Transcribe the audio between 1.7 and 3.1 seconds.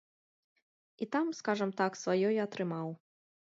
так, сваё я атрымаў.